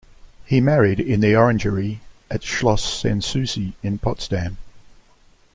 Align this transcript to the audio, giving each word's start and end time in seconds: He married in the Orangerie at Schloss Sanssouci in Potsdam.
He 0.47 0.59
married 0.61 0.99
in 0.99 1.19
the 1.19 1.35
Orangerie 1.35 1.99
at 2.31 2.41
Schloss 2.41 2.83
Sanssouci 3.03 3.73
in 3.83 3.99
Potsdam. 3.99 4.57